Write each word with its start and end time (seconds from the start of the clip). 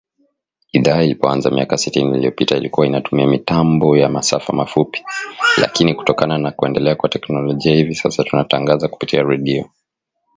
Idhaa 0.73 1.01
ilipoanza 1.03 1.49
miaka 1.51 1.77
sitini 1.77 2.17
iliyopita 2.17 2.57
ilikua 2.57 2.85
inatumia 2.85 3.27
mitambo 3.27 3.97
ya 3.97 4.09
masafa 4.09 4.53
mafupi, 4.53 5.05
lakini 5.57 5.93
kutokana 5.93 6.37
na 6.37 6.51
kuendelea 6.51 6.95
kwa 6.95 7.09
teknolojia 7.09 7.75
hivi 7.75 7.95
sasa 7.95 8.23
tunatangaza 8.23 8.87
kupitia 8.87 9.23
redio 9.23 9.69